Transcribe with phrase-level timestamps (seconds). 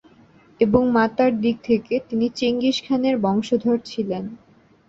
[0.59, 4.23] এবং মাতার দিক থেকে তিনি চেঙ্গিস খানের বংশধর ছিলেন।